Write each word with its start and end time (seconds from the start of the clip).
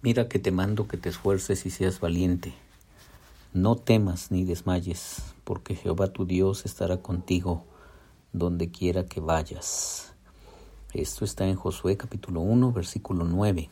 Mira 0.00 0.28
que 0.28 0.38
te 0.38 0.52
mando 0.52 0.86
que 0.86 0.96
te 0.96 1.08
esfuerces 1.08 1.66
y 1.66 1.70
seas 1.70 1.98
valiente. 1.98 2.54
No 3.52 3.74
temas 3.74 4.30
ni 4.30 4.44
desmayes, 4.44 5.22
porque 5.42 5.74
Jehová 5.74 6.12
tu 6.12 6.24
Dios 6.24 6.64
estará 6.66 6.98
contigo 6.98 7.64
donde 8.32 8.70
quiera 8.70 9.06
que 9.06 9.18
vayas. 9.18 10.12
Esto 10.94 11.24
está 11.24 11.48
en 11.48 11.56
Josué 11.56 11.96
capítulo 11.96 12.42
1, 12.42 12.70
versículo 12.70 13.24
9. 13.24 13.70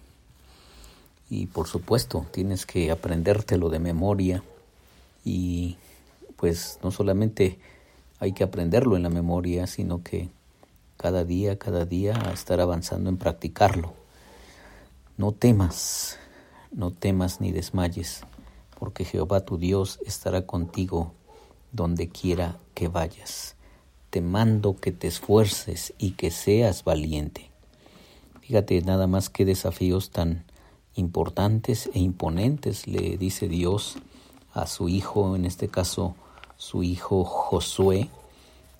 Y 1.31 1.47
por 1.47 1.69
supuesto, 1.69 2.27
tienes 2.33 2.67
que 2.67 2.90
aprendértelo 2.90 3.69
de 3.69 3.79
memoria 3.79 4.43
y 5.24 5.77
pues 6.35 6.81
no 6.83 6.90
solamente 6.90 7.61
hay 8.19 8.33
que 8.33 8.43
aprenderlo 8.43 8.97
en 8.97 9.04
la 9.04 9.11
memoria, 9.11 9.69
sino 9.69 10.03
que 10.03 10.29
cada 10.97 11.22
día, 11.22 11.56
cada 11.56 11.85
día 11.85 12.15
estar 12.35 12.61
avanzando 12.61 13.11
en 13.11 13.17
practicarlo. 13.17 14.06
No 15.19 15.33
temas, 15.33 16.19
no 16.70 16.91
temas 16.91 17.41
ni 17.41 17.50
desmayes, 17.50 18.24
porque 18.78 19.06
Jehová 19.06 19.46
tu 19.46 19.56
Dios 19.56 19.98
estará 20.04 20.45
contigo 20.45 21.14
donde 21.72 22.10
quiera 22.10 22.58
que 22.74 22.88
vayas. 22.88 23.56
Te 24.10 24.20
mando 24.20 24.77
que 24.77 24.92
te 24.92 25.06
esfuerces 25.06 25.94
y 25.96 26.10
que 26.10 26.30
seas 26.30 26.84
valiente. 26.84 27.50
Fíjate 28.42 28.82
nada 28.82 29.06
más 29.06 29.30
qué 29.30 29.46
desafíos 29.46 30.10
tan 30.10 30.44
importantes 30.96 31.88
e 31.94 31.98
imponentes 31.98 32.86
le 32.86 33.16
dice 33.16 33.48
Dios 33.48 33.96
a 34.52 34.66
su 34.66 34.91
hijo, 34.91 35.34
en 35.34 35.46
este 35.46 35.69
caso 35.69 36.14
su 36.58 36.83
hijo 36.83 37.24
Josué, 37.24 38.10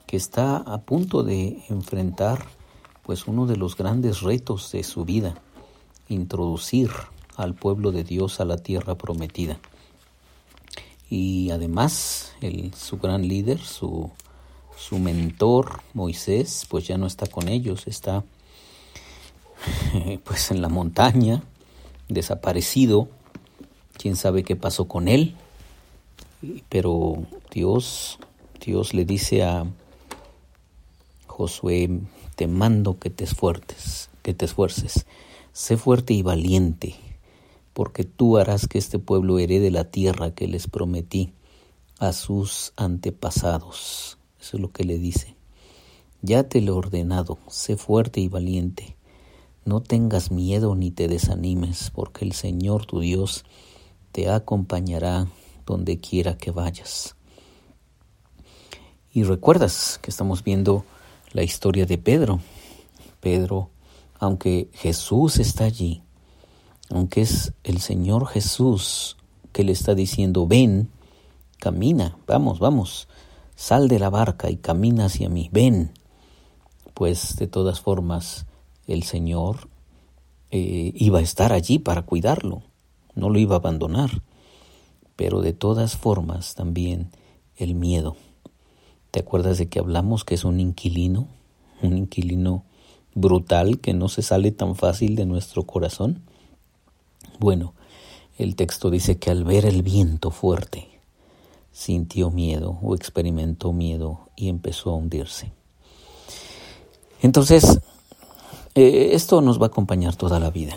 que 0.06 0.19
está 0.19 0.59
a 0.59 0.83
punto 0.83 1.23
de 1.23 1.64
enfrentar 1.70 2.45
pues 3.05 3.27
uno 3.27 3.47
de 3.47 3.56
los 3.56 3.75
grandes 3.75 4.20
retos 4.20 4.70
de 4.73 4.83
su 4.83 5.06
vida 5.06 5.41
introducir 6.09 6.91
al 7.37 7.55
pueblo 7.55 7.92
de 7.92 8.05
Dios 8.05 8.41
a 8.41 8.45
la 8.45 8.56
tierra 8.56 8.97
prometida. 8.97 9.59
Y 11.08 11.50
además, 11.50 12.34
su 12.77 12.98
gran 12.98 13.28
líder, 13.28 13.61
su, 13.61 14.11
su 14.77 14.98
mentor 14.98 15.81
Moisés, 15.94 16.66
pues 16.69 16.86
ya 16.86 16.98
no 16.98 17.06
está 17.06 17.27
con 17.27 17.48
ellos, 17.48 17.86
está 17.86 18.25
pues 20.25 20.50
en 20.50 20.62
la 20.62 20.69
montaña, 20.69 21.42
desaparecido, 22.09 23.09
quién 23.97 24.16
sabe 24.16 24.42
qué 24.42 24.56
pasó 24.56 24.88
con 24.88 25.09
él, 25.09 25.34
pero 26.69 27.25
Dios, 27.50 28.19
Dios 28.64 28.94
le 28.94 29.05
dice 29.05 29.44
a 29.44 29.66
Josué, 31.27 31.88
te 32.34 32.47
mando 32.47 32.98
que 32.98 33.11
te 33.11 33.25
esfuerces, 33.25 34.11
que 34.22 34.34
te 34.34 34.44
esfuerces. 34.44 35.06
Sé 35.57 35.79
fuerte 35.79 36.12
y 36.12 36.21
valiente, 36.21 36.97
porque 37.73 38.05
tú 38.05 38.37
harás 38.37 38.69
que 38.69 38.77
este 38.77 38.99
pueblo 38.99 39.39
herede 39.39 39.71
la 39.71 39.91
tierra 39.91 40.35
que 40.35 40.47
les 40.49 40.69
prometí 40.69 41.33
a 41.99 42.12
sus 42.12 42.75
antepasados. 42.77 44.19
Eso 44.39 44.59
es 44.59 44.61
lo 44.61 44.71
que 44.71 44.84
le 44.84 44.99
dice. 44.99 45.34
Ya 46.21 46.43
te 46.43 46.61
lo 46.61 46.75
he 46.75 46.77
ordenado, 46.77 47.39
sé 47.49 47.79
fuerte 47.79 48.21
y 48.21 48.29
valiente. 48.29 48.99
No 49.65 49.81
tengas 49.81 50.31
miedo 50.31 50.75
ni 50.75 50.91
te 50.91 51.09
desanimes, 51.09 51.91
porque 51.91 52.27
el 52.27 52.34
Señor 52.34 52.84
tu 52.84 53.01
Dios 53.01 53.47
te 54.12 54.29
acompañará 54.29 55.27
donde 55.65 56.01
quiera 56.01 56.37
que 56.37 56.51
vayas. 56.51 57.17
Y 59.11 59.23
recuerdas 59.23 59.99
que 60.03 60.11
estamos 60.11 60.45
viendo 60.45 60.84
la 61.33 61.43
historia 61.43 61.87
de 61.87 61.97
Pedro. 61.97 62.41
Pedro 63.23 63.71
aunque 64.19 64.70
Jesús 64.75 65.39
está 65.39 65.64
allí, 65.64 66.03
aunque 66.91 67.22
es 67.22 67.53
el 67.64 67.81
Señor 67.81 68.27
Jesús 68.27 69.17
que 69.53 69.64
le 69.64 69.72
está 69.72 69.95
diciendo, 69.95 70.47
ven, 70.47 70.91
camina, 71.59 72.17
vamos, 72.27 72.59
vamos, 72.59 73.09
sal 73.55 73.89
de 73.89 73.98
la 73.98 74.11
barca 74.11 74.50
y 74.50 74.56
camina 74.56 75.06
hacia 75.06 75.28
mí, 75.28 75.49
ven, 75.53 75.93
pues 76.94 77.37
de 77.37 77.47
todas 77.47 77.81
formas 77.81 78.47
el 78.87 79.03
Señor 79.03 79.69
eh, 80.50 80.93
iba 80.94 81.19
a 81.19 81.22
estar 81.22 81.53
allí 81.53 81.78
para 81.78 82.03
cuidarlo, 82.03 82.62
no 83.15 83.31
lo 83.31 83.38
iba 83.38 83.56
a 83.56 83.59
abandonar, 83.59 84.22
pero 85.16 85.41
de 85.41 85.53
todas 85.53 85.97
formas 85.97 86.54
también 86.54 87.10
el 87.56 87.75
miedo. 87.75 88.16
¿Te 89.10 89.21
acuerdas 89.21 89.56
de 89.56 89.69
que 89.69 89.78
hablamos 89.78 90.25
que 90.25 90.34
es 90.34 90.44
un 90.44 90.60
inquilino? 90.60 91.27
Un 91.83 91.97
inquilino 91.97 92.65
brutal 93.16 93.81
que 93.81 93.94
no 93.94 94.09
se 94.09 94.22
sale 94.22 94.53
tan 94.53 94.77
fácil 94.77 95.16
de 95.16 95.27
nuestro 95.27 95.65
corazón? 95.65 96.22
Bueno, 97.41 97.75
el 98.38 98.54
texto 98.54 98.91
dice 98.91 99.19
que 99.19 99.31
al 99.31 99.43
ver 99.43 99.65
el 99.65 99.82
viento 99.82 100.31
fuerte, 100.31 100.88
sintió 101.72 102.31
miedo 102.31 102.78
o 102.82 102.94
experimentó 102.94 103.72
miedo 103.72 104.28
y 104.37 104.49
empezó 104.49 104.91
a 104.91 104.94
hundirse. 104.94 105.50
Entonces, 107.22 107.81
eh, 108.75 109.10
esto 109.12 109.41
nos 109.41 109.59
va 109.59 109.65
a 109.65 109.69
acompañar 109.69 110.15
toda 110.15 110.38
la 110.38 110.50
vida. 110.50 110.77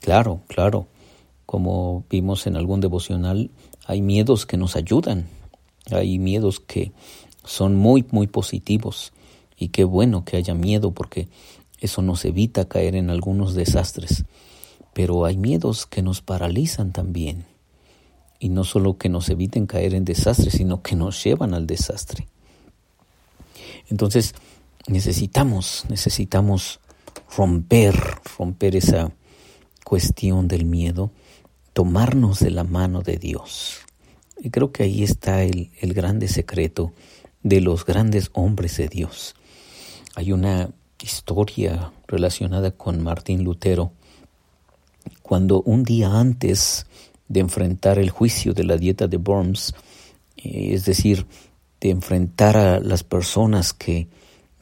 Claro, 0.00 0.42
claro, 0.46 0.86
como 1.46 2.04
vimos 2.10 2.46
en 2.46 2.56
algún 2.56 2.80
devocional, 2.80 3.50
hay 3.86 4.02
miedos 4.02 4.44
que 4.44 4.58
nos 4.58 4.76
ayudan, 4.76 5.26
hay 5.90 6.18
miedos 6.18 6.60
que 6.60 6.92
son 7.44 7.76
muy, 7.76 8.04
muy 8.10 8.26
positivos. 8.26 9.12
Y 9.56 9.68
qué 9.68 9.84
bueno 9.84 10.24
que 10.24 10.36
haya 10.36 10.54
miedo 10.54 10.92
porque 10.92 11.28
eso 11.78 12.02
nos 12.02 12.24
evita 12.24 12.68
caer 12.68 12.94
en 12.96 13.10
algunos 13.10 13.54
desastres. 13.54 14.24
Pero 14.92 15.24
hay 15.24 15.36
miedos 15.36 15.86
que 15.86 16.02
nos 16.02 16.22
paralizan 16.22 16.92
también. 16.92 17.44
Y 18.38 18.50
no 18.50 18.64
solo 18.64 18.98
que 18.98 19.08
nos 19.08 19.28
eviten 19.28 19.66
caer 19.66 19.94
en 19.94 20.04
desastres, 20.04 20.54
sino 20.54 20.82
que 20.82 20.96
nos 20.96 21.22
llevan 21.22 21.54
al 21.54 21.66
desastre. 21.66 22.28
Entonces, 23.88 24.34
necesitamos, 24.88 25.84
necesitamos 25.88 26.80
romper, 27.36 27.94
romper 28.38 28.76
esa 28.76 29.12
cuestión 29.84 30.48
del 30.48 30.64
miedo, 30.64 31.10
tomarnos 31.72 32.40
de 32.40 32.50
la 32.50 32.64
mano 32.64 33.02
de 33.02 33.16
Dios. 33.16 33.78
Y 34.38 34.50
creo 34.50 34.72
que 34.72 34.82
ahí 34.82 35.02
está 35.02 35.42
el, 35.42 35.70
el 35.80 35.94
grande 35.94 36.28
secreto 36.28 36.92
de 37.42 37.60
los 37.60 37.84
grandes 37.84 38.30
hombres 38.32 38.76
de 38.76 38.88
Dios. 38.88 39.34
Hay 40.16 40.32
una 40.32 40.70
historia 40.98 41.92
relacionada 42.08 42.70
con 42.70 43.04
Martín 43.04 43.44
Lutero, 43.44 43.92
cuando 45.20 45.60
un 45.60 45.84
día 45.84 46.10
antes 46.10 46.86
de 47.28 47.40
enfrentar 47.40 47.98
el 47.98 48.08
juicio 48.08 48.54
de 48.54 48.64
la 48.64 48.78
dieta 48.78 49.08
de 49.08 49.18
Worms, 49.18 49.74
eh, 50.38 50.70
es 50.72 50.86
decir, 50.86 51.26
de 51.82 51.90
enfrentar 51.90 52.56
a 52.56 52.80
las 52.80 53.04
personas 53.04 53.74
que, 53.74 54.08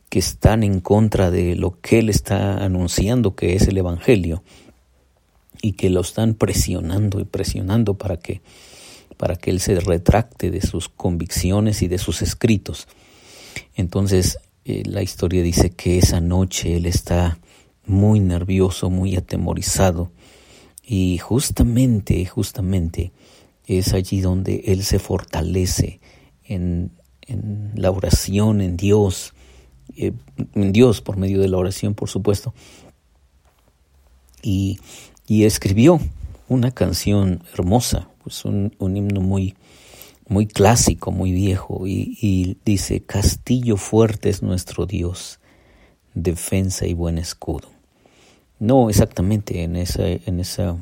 que 0.08 0.18
están 0.18 0.64
en 0.64 0.80
contra 0.80 1.30
de 1.30 1.54
lo 1.54 1.80
que 1.80 2.00
él 2.00 2.08
está 2.08 2.56
anunciando 2.56 3.36
que 3.36 3.54
es 3.54 3.68
el 3.68 3.78
Evangelio 3.78 4.42
y 5.62 5.74
que 5.74 5.88
lo 5.88 6.00
están 6.00 6.34
presionando 6.34 7.20
y 7.20 7.24
presionando 7.24 7.94
para 7.94 8.16
que, 8.16 8.42
para 9.16 9.36
que 9.36 9.52
él 9.52 9.60
se 9.60 9.78
retracte 9.78 10.50
de 10.50 10.62
sus 10.62 10.88
convicciones 10.88 11.80
y 11.82 11.86
de 11.86 11.98
sus 11.98 12.22
escritos. 12.22 12.88
Entonces 13.76 14.38
eh, 14.64 14.82
la 14.86 15.02
historia 15.02 15.42
dice 15.42 15.70
que 15.70 15.98
esa 15.98 16.20
noche 16.20 16.76
él 16.76 16.86
está 16.86 17.38
muy 17.86 18.20
nervioso, 18.20 18.88
muy 18.88 19.14
atemorizado 19.16 20.10
y 20.82 21.18
justamente, 21.18 22.24
justamente 22.26 23.12
es 23.66 23.92
allí 23.94 24.20
donde 24.20 24.62
él 24.66 24.82
se 24.82 24.98
fortalece 24.98 26.00
en, 26.44 26.92
la 27.74 27.90
oración, 27.90 28.60
en 28.60 28.76
Dios, 28.76 29.32
eh, 29.96 30.12
en 30.54 30.72
Dios 30.72 31.00
por 31.00 31.16
medio 31.16 31.40
de 31.40 31.48
la 31.48 31.56
oración, 31.56 31.94
por 31.94 32.10
supuesto. 32.10 32.52
Y, 34.42 34.78
escribió 35.26 36.00
una 36.48 36.70
canción 36.70 37.42
hermosa, 37.54 38.08
pues 38.22 38.44
un, 38.44 38.74
un 38.78 38.96
himno 38.96 39.22
muy, 39.22 39.54
muy 40.26 40.46
clásico, 40.46 41.10
muy 41.10 41.32
viejo, 41.32 41.86
y, 41.86 42.58
dice, 42.64 43.00
Castillo 43.04 43.76
fuerte 43.76 44.30
es 44.30 44.42
nuestro 44.42 44.86
Dios, 44.86 45.40
defensa 46.14 46.86
y 46.86 46.94
buen 46.94 47.18
escudo. 47.18 47.68
No 48.58 48.88
exactamente 48.88 49.62
en 49.62 49.76
esa, 49.76 50.06
en 50.06 50.40
esa 50.40 50.76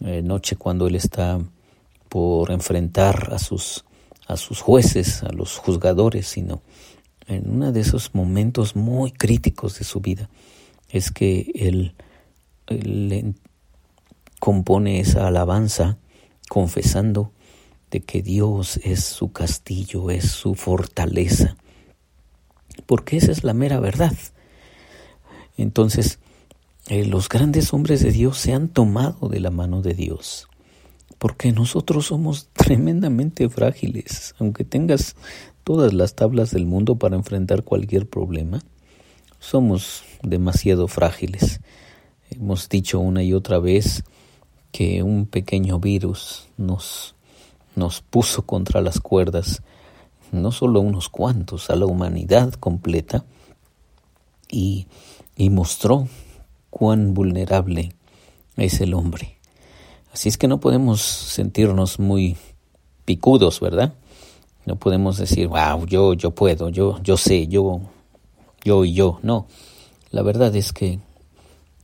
eh, 0.00 0.22
noche 0.22 0.56
cuando 0.56 0.86
él 0.86 0.96
está 0.96 1.38
por 2.08 2.50
enfrentar 2.50 3.32
a 3.32 3.38
sus, 3.38 3.84
a 4.26 4.36
sus 4.36 4.60
jueces, 4.60 5.22
a 5.22 5.30
los 5.30 5.58
juzgadores, 5.58 6.26
sino 6.26 6.62
en 7.26 7.48
uno 7.50 7.72
de 7.72 7.80
esos 7.80 8.14
momentos 8.14 8.74
muy 8.76 9.12
críticos 9.12 9.78
de 9.78 9.84
su 9.84 10.00
vida, 10.00 10.28
es 10.90 11.10
que 11.10 11.50
él, 11.54 11.94
él 12.66 13.34
compone 14.40 15.00
esa 15.00 15.26
alabanza 15.26 15.98
confesando 16.48 17.32
de 17.94 18.00
que 18.00 18.22
Dios 18.22 18.80
es 18.82 19.04
su 19.04 19.30
castillo, 19.30 20.10
es 20.10 20.28
su 20.28 20.56
fortaleza, 20.56 21.56
porque 22.86 23.16
esa 23.16 23.30
es 23.30 23.44
la 23.44 23.54
mera 23.54 23.78
verdad. 23.78 24.16
Entonces, 25.56 26.18
eh, 26.88 27.04
los 27.04 27.28
grandes 27.28 27.72
hombres 27.72 28.02
de 28.02 28.10
Dios 28.10 28.36
se 28.36 28.52
han 28.52 28.66
tomado 28.66 29.28
de 29.28 29.38
la 29.38 29.52
mano 29.52 29.80
de 29.80 29.94
Dios, 29.94 30.48
porque 31.18 31.52
nosotros 31.52 32.06
somos 32.06 32.48
tremendamente 32.52 33.48
frágiles, 33.48 34.34
aunque 34.40 34.64
tengas 34.64 35.14
todas 35.62 35.92
las 35.92 36.16
tablas 36.16 36.50
del 36.50 36.66
mundo 36.66 36.96
para 36.96 37.14
enfrentar 37.14 37.62
cualquier 37.62 38.08
problema, 38.08 38.60
somos 39.38 40.02
demasiado 40.20 40.88
frágiles. 40.88 41.60
Hemos 42.28 42.68
dicho 42.68 42.98
una 42.98 43.22
y 43.22 43.34
otra 43.34 43.60
vez 43.60 44.02
que 44.72 45.04
un 45.04 45.26
pequeño 45.26 45.78
virus 45.78 46.48
nos, 46.56 47.13
nos 47.76 48.00
puso 48.00 48.42
contra 48.42 48.80
las 48.80 49.00
cuerdas, 49.00 49.62
no 50.32 50.52
solo 50.52 50.80
unos 50.80 51.08
cuantos, 51.08 51.70
a 51.70 51.76
la 51.76 51.86
humanidad 51.86 52.52
completa, 52.54 53.24
y, 54.50 54.86
y 55.36 55.50
mostró 55.50 56.08
cuán 56.70 57.14
vulnerable 57.14 57.92
es 58.56 58.80
el 58.80 58.94
hombre. 58.94 59.38
Así 60.12 60.28
es 60.28 60.38
que 60.38 60.48
no 60.48 60.60
podemos 60.60 61.00
sentirnos 61.02 61.98
muy 61.98 62.36
picudos, 63.04 63.60
¿verdad? 63.60 63.94
No 64.64 64.76
podemos 64.76 65.18
decir, 65.18 65.48
wow, 65.48 65.86
yo, 65.86 66.14
yo 66.14 66.30
puedo, 66.30 66.68
yo, 66.68 67.02
yo 67.02 67.16
sé, 67.16 67.48
yo, 67.48 67.80
yo 68.64 68.84
y 68.84 68.94
yo. 68.94 69.18
No, 69.22 69.46
la 70.10 70.22
verdad 70.22 70.54
es 70.56 70.72
que 70.72 71.00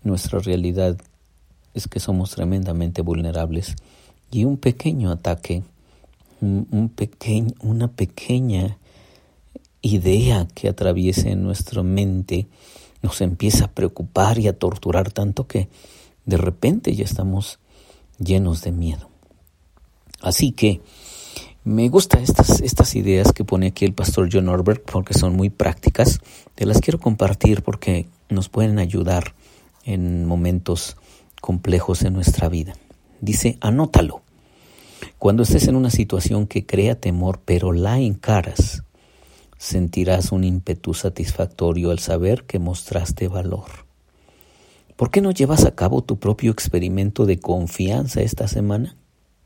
nuestra 0.02 0.38
realidad 0.38 0.96
es 1.74 1.88
que 1.88 2.00
somos 2.00 2.30
tremendamente 2.30 3.02
vulnerables 3.02 3.76
y 4.30 4.44
un 4.44 4.56
pequeño 4.56 5.10
ataque, 5.10 5.62
un, 6.40 6.66
un 6.70 6.92
una 7.62 7.88
pequeña 7.88 8.78
idea 9.82 10.46
que 10.54 10.68
atraviese 10.68 11.34
nuestra 11.36 11.82
mente 11.82 12.48
nos 13.02 13.20
empieza 13.20 13.66
a 13.66 13.72
preocupar 13.72 14.38
y 14.38 14.48
a 14.48 14.58
torturar 14.58 15.10
tanto 15.10 15.46
que 15.46 15.68
de 16.26 16.36
repente 16.36 16.94
ya 16.94 17.04
estamos 17.04 17.58
llenos 18.18 18.62
de 18.62 18.72
miedo. 18.72 19.08
Así 20.20 20.52
que 20.52 20.82
me 21.64 21.88
gustan 21.88 22.22
estas, 22.22 22.60
estas 22.60 22.94
ideas 22.94 23.32
que 23.32 23.44
pone 23.44 23.68
aquí 23.68 23.84
el 23.84 23.94
pastor 23.94 24.28
John 24.30 24.46
Norbert 24.46 24.84
porque 24.84 25.14
son 25.14 25.34
muy 25.34 25.50
prácticas. 25.50 26.20
Te 26.54 26.66
las 26.66 26.80
quiero 26.80 27.00
compartir 27.00 27.62
porque 27.62 28.06
nos 28.28 28.48
pueden 28.48 28.78
ayudar 28.78 29.34
en 29.84 30.26
momentos 30.26 30.96
complejos 31.40 32.02
en 32.02 32.12
nuestra 32.12 32.48
vida. 32.48 32.74
Dice, 33.20 33.56
anótalo. 33.60 34.22
Cuando 35.18 35.42
estés 35.42 35.68
en 35.68 35.76
una 35.76 35.90
situación 35.90 36.46
que 36.46 36.66
crea 36.66 37.00
temor 37.00 37.40
pero 37.44 37.72
la 37.72 37.98
encaras, 37.98 38.82
sentirás 39.58 40.32
un 40.32 40.44
ímpetu 40.44 40.94
satisfactorio 40.94 41.90
al 41.90 41.98
saber 41.98 42.44
que 42.44 42.58
mostraste 42.58 43.28
valor. 43.28 43.90
¿Por 44.96 45.10
qué 45.10 45.20
no 45.20 45.30
llevas 45.30 45.64
a 45.64 45.74
cabo 45.74 46.02
tu 46.02 46.18
propio 46.18 46.50
experimento 46.50 47.26
de 47.26 47.38
confianza 47.38 48.22
esta 48.22 48.48
semana? 48.48 48.96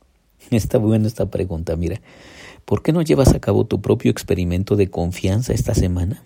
Está 0.50 0.78
buena 0.78 1.06
esta 1.06 1.30
pregunta, 1.30 1.76
mira. 1.76 2.00
¿Por 2.64 2.82
qué 2.82 2.92
no 2.92 3.02
llevas 3.02 3.34
a 3.34 3.40
cabo 3.40 3.66
tu 3.66 3.82
propio 3.82 4.10
experimento 4.10 4.76
de 4.76 4.88
confianza 4.88 5.52
esta 5.52 5.74
semana? 5.74 6.22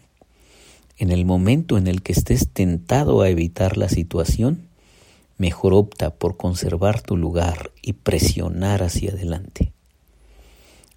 En 0.96 1.10
el 1.10 1.24
momento 1.24 1.78
en 1.78 1.86
el 1.88 2.02
que 2.02 2.12
estés 2.12 2.48
tentado 2.48 3.22
a 3.22 3.28
evitar 3.28 3.76
la 3.76 3.88
situación, 3.88 4.67
mejor 5.38 5.72
opta 5.72 6.10
por 6.10 6.36
conservar 6.36 7.00
tu 7.00 7.16
lugar 7.16 7.72
y 7.80 7.94
presionar 7.94 8.82
hacia 8.82 9.12
adelante. 9.12 9.72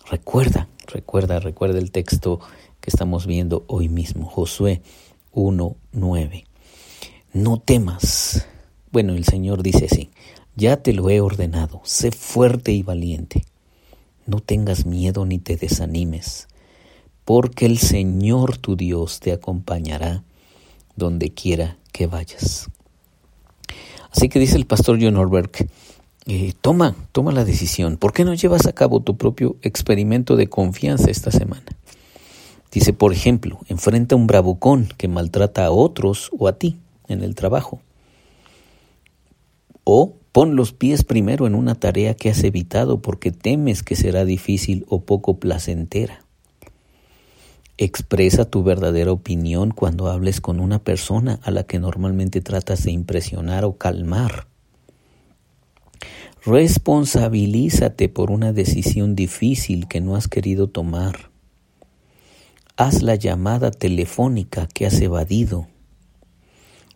Recuerda, 0.10 0.68
recuerda, 0.88 1.40
recuerda 1.40 1.80
el 1.80 1.92
texto 1.92 2.40
que 2.82 2.90
estamos 2.90 3.28
viendo 3.28 3.64
hoy 3.68 3.88
mismo, 3.88 4.26
Josué 4.26 4.82
1.9. 5.32 6.46
No 7.34 7.60
temas. 7.60 8.46
Bueno, 8.92 9.14
el 9.14 9.24
Señor 9.24 9.64
dice 9.64 9.86
así, 9.86 10.10
ya 10.56 10.78
te 10.78 10.92
lo 10.92 11.10
he 11.10 11.22
ordenado, 11.22 11.80
sé 11.86 12.12
fuerte 12.12 12.74
y 12.74 12.82
valiente. 12.82 13.46
No 14.26 14.40
tengas 14.40 14.86
miedo 14.86 15.26
ni 15.26 15.40
te 15.40 15.56
desanimes, 15.56 16.48
porque 17.24 17.66
el 17.66 17.78
Señor 17.78 18.58
tu 18.58 18.76
Dios 18.76 19.20
te 19.20 19.32
acompañará 19.32 20.24
donde 20.96 21.34
quiera 21.34 21.78
que 21.94 22.08
vayas. 22.08 22.70
Así 24.12 24.30
que 24.30 24.40
dice 24.40 24.58
el 24.58 24.66
pastor 24.66 25.00
John 25.02 25.18
Orberg, 25.18 25.52
eh, 26.28 26.54
toma, 26.62 26.96
toma 27.12 27.32
la 27.32 27.46
decisión. 27.46 27.98
¿Por 27.98 28.14
qué 28.14 28.26
no 28.26 28.34
llevas 28.34 28.68
a 28.68 28.74
cabo 28.74 29.00
tu 29.00 29.18
propio 29.18 29.56
experimento 29.62 30.36
de 30.36 30.48
confianza 30.48 31.10
esta 31.10 31.32
semana? 31.32 31.66
Dice, 32.72 32.94
por 32.94 33.12
ejemplo, 33.12 33.60
enfrenta 33.68 34.16
un 34.16 34.28
bravucón 34.28 34.90
que 34.98 35.08
maltrata 35.08 35.66
a 35.66 35.72
otros 35.72 36.30
o 36.38 36.48
a 36.48 36.58
ti 36.58 36.78
en 37.08 37.24
el 37.24 37.36
trabajo. 37.36 37.82
O 39.84 40.14
pon 40.32 40.56
los 40.56 40.72
pies 40.72 41.04
primero 41.04 41.48
en 41.48 41.56
una 41.56 41.76
tarea 41.76 42.14
que 42.14 42.30
has 42.30 42.44
evitado 42.44 43.02
porque 43.02 43.32
temes 43.32 43.84
que 43.84 43.96
será 43.96 44.24
difícil 44.24 44.86
o 44.88 45.02
poco 45.02 45.38
placentera. 45.38 46.24
Expresa 47.78 48.46
tu 48.46 48.64
verdadera 48.64 49.12
opinión 49.12 49.72
cuando 49.72 50.10
hables 50.10 50.42
con 50.42 50.60
una 50.60 50.84
persona 50.84 51.40
a 51.44 51.52
la 51.52 51.64
que 51.64 51.80
normalmente 51.80 52.42
tratas 52.42 52.84
de 52.84 52.92
impresionar 52.92 53.66
o 53.66 53.78
calmar. 53.78 54.48
Responsabilízate 56.46 58.10
por 58.10 58.32
una 58.32 58.52
decisión 58.52 59.16
difícil 59.16 59.88
que 59.88 60.02
no 60.02 60.16
has 60.16 60.28
querido 60.28 60.68
tomar. 60.68 61.30
Haz 62.78 63.04
la 63.04 63.16
llamada 63.16 63.72
telefónica 63.72 64.68
que 64.68 64.86
has 64.88 65.00
evadido. 65.02 65.68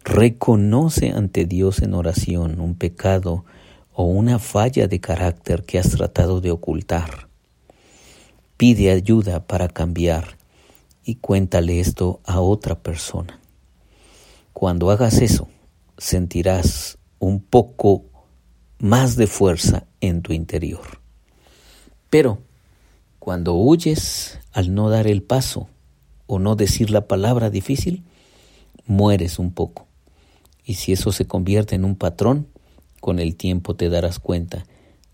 Reconoce 0.04 1.12
ante 1.12 1.46
Dios 1.46 1.82
en 1.82 1.94
oración 1.94 2.60
un 2.60 2.76
pecado 2.76 3.46
o 3.94 4.06
una 4.06 4.40
falla 4.40 4.88
de 4.88 5.00
carácter 5.00 5.64
que 5.64 5.80
has 5.80 5.90
tratado 5.92 6.42
de 6.42 6.52
ocultar. 6.52 7.28
Pide 8.58 8.92
ayuda 8.92 9.46
para 9.46 9.68
cambiar 9.68 10.38
y 11.06 11.16
cuéntale 11.16 11.80
esto 11.80 12.20
a 12.26 12.42
otra 12.42 12.82
persona. 12.82 13.40
Cuando 14.54 14.90
hagas 14.90 15.22
eso, 15.22 15.48
sentirás 15.98 16.98
un 17.20 17.40
poco 17.40 18.06
más 18.80 19.16
de 19.16 19.28
fuerza 19.28 19.86
en 20.02 20.24
tu 20.24 20.34
interior. 20.34 21.00
Pero 22.10 22.40
cuando 23.20 23.54
huyes 23.54 24.40
al 24.52 24.74
no 24.74 24.90
dar 24.90 25.08
el 25.08 25.22
paso, 25.22 25.70
o 26.28 26.40
no 26.40 26.56
decir 26.56 26.90
la 26.90 27.08
palabra 27.08 27.52
difícil, 27.52 28.04
mueres 28.88 29.38
un 29.38 29.52
poco. 29.52 29.86
Y 30.64 30.76
si 30.76 30.92
eso 30.92 31.12
se 31.12 31.26
convierte 31.26 31.76
en 31.76 31.86
un 31.86 31.96
patrón, 31.96 32.48
con 33.00 33.20
el 33.20 33.36
tiempo 33.36 33.76
te 33.76 33.90
darás 33.90 34.18
cuenta 34.18 34.66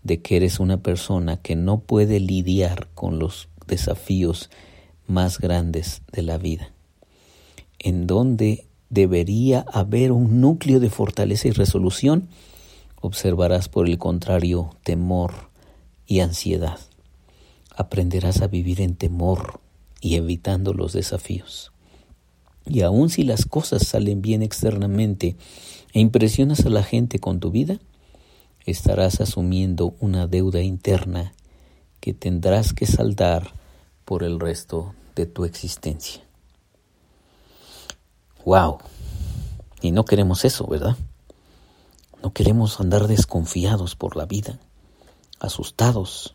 de 0.02 0.22
que 0.22 0.36
eres 0.36 0.58
una 0.58 0.78
persona 0.78 1.36
que 1.36 1.54
no 1.54 1.80
puede 1.80 2.18
lidiar 2.18 2.88
con 2.94 3.18
los 3.18 3.48
desafíos 3.66 4.48
más 5.06 5.38
grandes 5.38 6.02
de 6.12 6.22
la 6.22 6.38
vida, 6.38 6.72
en 7.78 8.06
donde 8.06 8.66
debería 8.90 9.64
haber 9.72 10.12
un 10.12 10.40
núcleo 10.40 10.80
de 10.80 10.90
fortaleza 10.90 11.48
y 11.48 11.52
resolución, 11.52 12.28
observarás 13.00 13.68
por 13.68 13.88
el 13.88 13.98
contrario 13.98 14.76
temor 14.82 15.50
y 16.06 16.20
ansiedad. 16.20 16.78
Aprenderás 17.74 18.42
a 18.42 18.48
vivir 18.48 18.80
en 18.80 18.96
temor, 18.96 19.62
y 20.02 20.16
evitando 20.16 20.74
los 20.74 20.92
desafíos. 20.92 21.72
Y 22.66 22.82
aun 22.82 23.08
si 23.08 23.22
las 23.22 23.46
cosas 23.46 23.86
salen 23.86 24.20
bien 24.20 24.42
externamente 24.42 25.36
e 25.94 26.00
impresionas 26.00 26.66
a 26.66 26.70
la 26.70 26.82
gente 26.82 27.18
con 27.18 27.40
tu 27.40 27.50
vida, 27.50 27.78
estarás 28.66 29.20
asumiendo 29.20 29.94
una 30.00 30.26
deuda 30.26 30.60
interna 30.60 31.32
que 32.00 32.12
tendrás 32.12 32.72
que 32.72 32.86
saldar 32.86 33.52
por 34.04 34.22
el 34.22 34.40
resto 34.40 34.94
de 35.14 35.26
tu 35.26 35.44
existencia. 35.44 36.22
¡Wow! 38.44 38.78
Y 39.80 39.92
no 39.92 40.04
queremos 40.04 40.44
eso, 40.44 40.66
¿verdad? 40.66 40.96
No 42.22 42.32
queremos 42.32 42.80
andar 42.80 43.08
desconfiados 43.08 43.96
por 43.96 44.16
la 44.16 44.26
vida, 44.26 44.58
asustados 45.40 46.34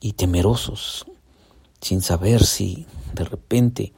y 0.00 0.12
temerosos 0.12 1.06
sin 1.80 2.00
saber 2.00 2.44
si 2.44 2.86
de 3.14 3.24
repente 3.24 3.92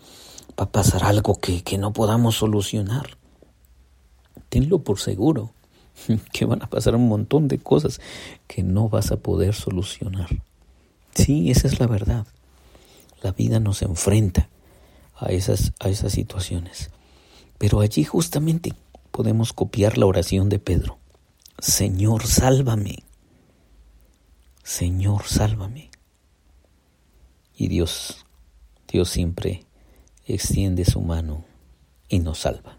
va 0.58 0.64
a 0.64 0.72
pasar 0.72 1.04
algo 1.04 1.36
que, 1.36 1.62
que 1.62 1.78
no 1.78 1.92
podamos 1.92 2.36
solucionar. 2.36 3.18
Tenlo 4.48 4.82
por 4.82 4.98
seguro 5.00 5.52
que 6.32 6.44
van 6.44 6.62
a 6.62 6.70
pasar 6.70 6.94
un 6.94 7.08
montón 7.08 7.48
de 7.48 7.58
cosas 7.58 8.00
que 8.46 8.62
no 8.62 8.88
vas 8.88 9.12
a 9.12 9.16
poder 9.16 9.54
solucionar. 9.54 10.28
Sí, 11.14 11.50
esa 11.50 11.68
es 11.68 11.78
la 11.78 11.86
verdad. 11.86 12.26
La 13.24 13.32
vida 13.32 13.58
nos 13.58 13.80
enfrenta 13.80 14.50
a 15.16 15.32
esas, 15.32 15.72
a 15.80 15.88
esas 15.88 16.12
situaciones. 16.12 16.90
Pero 17.56 17.80
allí 17.80 18.04
justamente 18.04 18.74
podemos 19.10 19.54
copiar 19.54 19.96
la 19.96 20.04
oración 20.04 20.50
de 20.50 20.58
Pedro. 20.58 20.98
Señor, 21.58 22.26
sálvame. 22.26 22.98
Señor, 24.62 25.24
sálvame. 25.24 25.90
Y 27.56 27.68
Dios, 27.68 28.26
Dios 28.92 29.08
siempre 29.08 29.64
extiende 30.26 30.84
su 30.84 31.00
mano 31.00 31.46
y 32.10 32.18
nos 32.18 32.40
salva. 32.40 32.76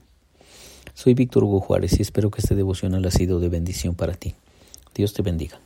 Soy 0.94 1.16
Víctor 1.16 1.44
Hugo 1.44 1.60
Juárez 1.60 1.98
y 1.98 2.04
espero 2.04 2.30
que 2.30 2.42
este 2.42 2.54
devocional 2.54 3.04
ha 3.06 3.12
sido 3.12 3.40
de 3.40 3.50
bendición 3.50 3.96
para 3.96 4.14
ti. 4.14 4.36
Dios 4.94 5.14
te 5.14 5.24
bendiga. 5.24 5.60